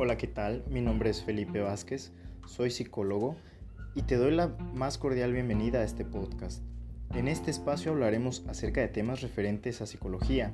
[0.00, 0.62] Hola, ¿qué tal?
[0.70, 2.12] Mi nombre es Felipe Vázquez,
[2.46, 3.34] soy psicólogo
[3.96, 6.62] y te doy la más cordial bienvenida a este podcast.
[7.16, 10.52] En este espacio hablaremos acerca de temas referentes a psicología.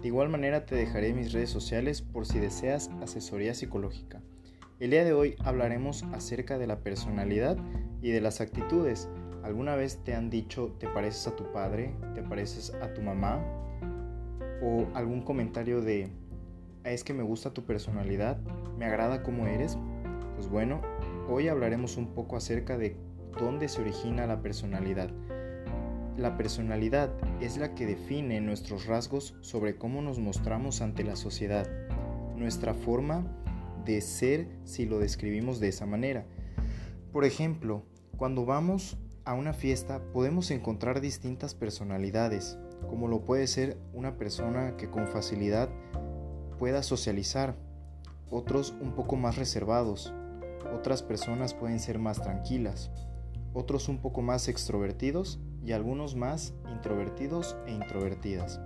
[0.00, 4.22] De igual manera te dejaré mis redes sociales por si deseas asesoría psicológica.
[4.78, 7.58] El día de hoy hablaremos acerca de la personalidad
[8.00, 9.08] y de las actitudes.
[9.42, 13.44] ¿Alguna vez te han dicho te pareces a tu padre, te pareces a tu mamá?
[14.62, 16.12] ¿O algún comentario de
[16.92, 18.38] es que me gusta tu personalidad,
[18.78, 19.78] me agrada cómo eres.
[20.36, 20.82] Pues bueno,
[21.28, 22.96] hoy hablaremos un poco acerca de
[23.38, 25.10] dónde se origina la personalidad.
[26.16, 31.68] La personalidad es la que define nuestros rasgos sobre cómo nos mostramos ante la sociedad,
[32.36, 33.26] nuestra forma
[33.84, 36.26] de ser si lo describimos de esa manera.
[37.12, 37.84] Por ejemplo,
[38.16, 42.58] cuando vamos a una fiesta podemos encontrar distintas personalidades,
[42.88, 45.68] como lo puede ser una persona que con facilidad
[46.58, 47.56] pueda socializar,
[48.30, 50.12] otros un poco más reservados,
[50.74, 52.90] otras personas pueden ser más tranquilas,
[53.52, 58.60] otros un poco más extrovertidos y algunos más introvertidos e introvertidas.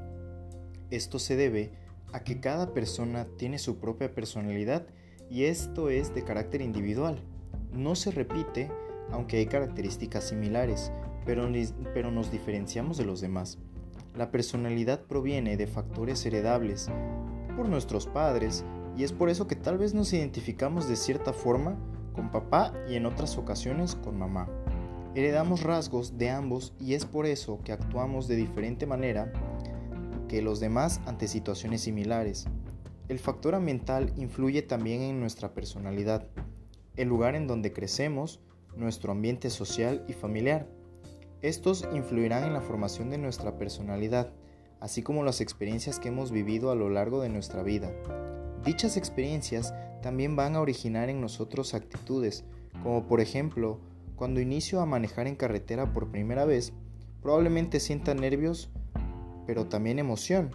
[0.90, 1.72] Esto se debe
[2.12, 4.86] a que cada persona tiene su propia personalidad
[5.30, 7.22] y esto es de carácter individual.
[7.72, 8.70] No se repite,
[9.10, 10.90] aunque hay características similares,
[11.26, 11.46] pero,
[11.92, 13.58] pero nos diferenciamos de los demás.
[14.16, 16.88] La personalidad proviene de factores heredables,
[17.58, 18.64] por nuestros padres
[18.96, 21.76] y es por eso que tal vez nos identificamos de cierta forma
[22.14, 24.48] con papá y en otras ocasiones con mamá.
[25.16, 29.32] Heredamos rasgos de ambos y es por eso que actuamos de diferente manera
[30.28, 32.46] que los demás ante situaciones similares.
[33.08, 36.28] El factor ambiental influye también en nuestra personalidad,
[36.94, 38.38] el lugar en donde crecemos,
[38.76, 40.68] nuestro ambiente social y familiar.
[41.42, 44.32] Estos influirán en la formación de nuestra personalidad
[44.80, 47.92] así como las experiencias que hemos vivido a lo largo de nuestra vida.
[48.64, 52.44] Dichas experiencias también van a originar en nosotros actitudes,
[52.82, 53.80] como por ejemplo,
[54.16, 56.72] cuando inicio a manejar en carretera por primera vez,
[57.22, 58.70] probablemente sienta nervios,
[59.46, 60.50] pero también emoción.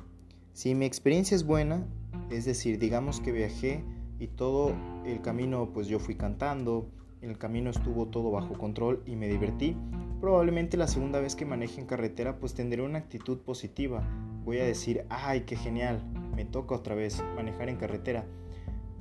[0.53, 1.85] Si mi experiencia es buena,
[2.29, 3.83] es decir, digamos que viajé
[4.19, 6.89] y todo el camino pues yo fui cantando,
[7.23, 9.75] el camino estuvo todo bajo control y me divertí,
[10.19, 14.03] probablemente la segunda vez que maneje en carretera pues tendré una actitud positiva.
[14.43, 16.03] Voy a decir, ay, qué genial,
[16.35, 18.25] me toca otra vez manejar en carretera.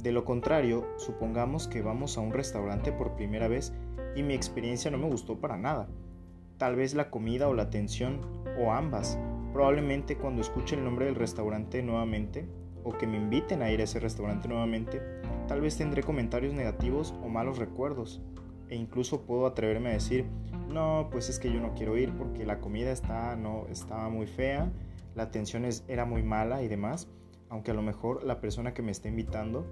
[0.03, 3.73] De lo contrario, supongamos que vamos a un restaurante por primera vez
[4.17, 5.89] y mi experiencia no me gustó para nada.
[6.59, 8.21] Tal vez la comida o la atención
[8.59, 9.19] o ambas.
[9.53, 12.47] Probablemente cuando escuche el nombre del restaurante nuevamente
[12.85, 15.01] o que me inviten a ir a ese restaurante nuevamente,
[15.49, 18.21] tal vez tendré comentarios negativos o malos recuerdos
[18.69, 20.25] e incluso puedo atreverme a decir,
[20.69, 24.27] no, pues es que yo no quiero ir porque la comida está, no, estaba muy
[24.27, 24.73] fea,
[25.15, 27.09] la atención era muy mala y demás,
[27.51, 29.67] aunque a lo mejor la persona que me está invitando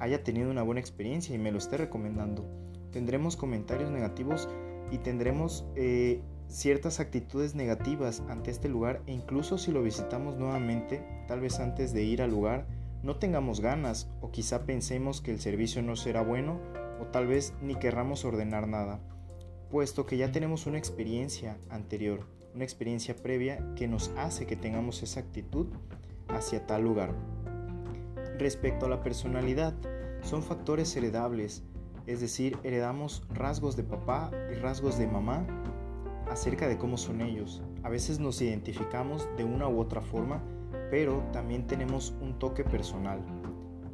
[0.00, 2.48] haya tenido una buena experiencia y me lo esté recomendando.
[2.90, 4.48] Tendremos comentarios negativos
[4.90, 11.04] y tendremos eh, ciertas actitudes negativas ante este lugar e incluso si lo visitamos nuevamente,
[11.28, 12.66] tal vez antes de ir al lugar,
[13.02, 16.60] no tengamos ganas o quizá pensemos que el servicio no será bueno
[17.00, 19.00] o tal vez ni querramos ordenar nada,
[19.70, 25.02] puesto que ya tenemos una experiencia anterior, una experiencia previa que nos hace que tengamos
[25.02, 25.68] esa actitud
[26.28, 27.14] hacia tal lugar.
[28.38, 29.74] Respecto a la personalidad,
[30.22, 31.62] son factores heredables,
[32.06, 35.46] es decir, heredamos rasgos de papá y rasgos de mamá
[36.30, 37.62] acerca de cómo son ellos.
[37.82, 40.42] A veces nos identificamos de una u otra forma,
[40.90, 43.20] pero también tenemos un toque personal.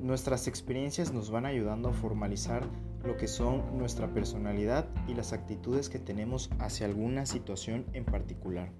[0.00, 2.62] Nuestras experiencias nos van ayudando a formalizar
[3.04, 8.70] lo que son nuestra personalidad y las actitudes que tenemos hacia alguna situación en particular.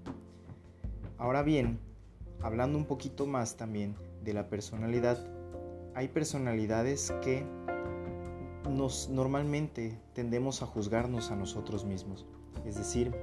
[1.17, 1.79] Ahora bien,
[2.41, 5.17] hablando un poquito más también de la personalidad,
[5.93, 7.45] hay personalidades que
[8.69, 12.25] nos normalmente tendemos a juzgarnos a nosotros mismos.
[12.65, 13.15] Es decir,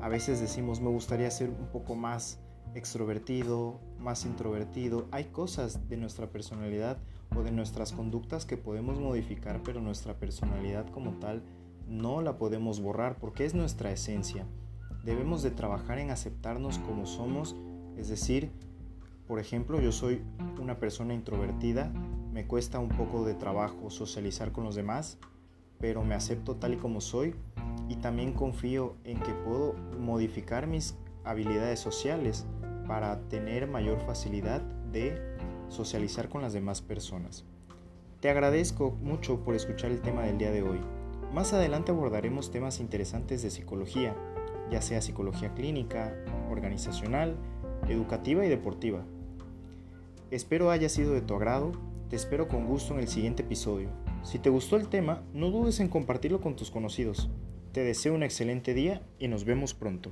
[0.00, 2.38] a veces decimos me gustaría ser un poco más
[2.74, 5.06] extrovertido, más introvertido.
[5.10, 6.98] Hay cosas de nuestra personalidad
[7.34, 11.42] o de nuestras conductas que podemos modificar, pero nuestra personalidad como tal
[11.88, 14.46] no la podemos borrar porque es nuestra esencia.
[15.04, 17.56] Debemos de trabajar en aceptarnos como somos,
[17.96, 18.50] es decir,
[19.26, 20.22] por ejemplo, yo soy
[20.60, 21.92] una persona introvertida,
[22.32, 25.18] me cuesta un poco de trabajo socializar con los demás,
[25.78, 27.34] pero me acepto tal y como soy
[27.88, 32.46] y también confío en que puedo modificar mis habilidades sociales
[32.86, 34.60] para tener mayor facilidad
[34.92, 35.20] de
[35.68, 37.44] socializar con las demás personas.
[38.20, 40.80] Te agradezco mucho por escuchar el tema del día de hoy.
[41.32, 44.16] Más adelante abordaremos temas interesantes de psicología,
[44.70, 46.14] ya sea psicología clínica,
[46.50, 47.36] organizacional,
[47.88, 49.04] educativa y deportiva.
[50.30, 51.72] Espero haya sido de tu agrado
[52.08, 53.88] Te espero con gusto en el siguiente episodio.
[54.22, 57.28] Si te gustó el tema, no dudes en compartirlo con tus conocidos.
[57.76, 60.10] Te deseo un excelente día y nos vemos pronto.